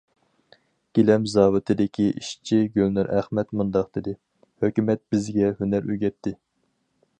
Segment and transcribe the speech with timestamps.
[0.99, 4.15] گىلەم زاۋۇتىدىكى ئىشچى گۈلنۇر ئەخەت مۇنداق دېدى:
[4.65, 6.37] ھۆكۈمەت بىزگە ھۈنەر ئۆگەتتى.